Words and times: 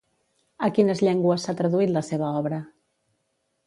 A 0.67 0.69
quines 0.77 1.03
llengües 1.09 1.45
s'ha 1.45 1.57
traduït 1.61 1.95
la 2.01 2.05
seva 2.11 2.35
obra? 2.43 2.65